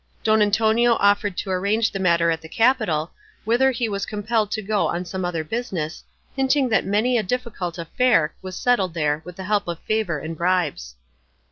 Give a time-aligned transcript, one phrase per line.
[0.23, 3.11] Don Antonio offered to arrange the matter at the capital,
[3.45, 6.03] whither he was compelled to go on some other business,
[6.35, 10.35] hinting that many a difficult affair was settled there with the help of favour and
[10.39, 10.95] bribes.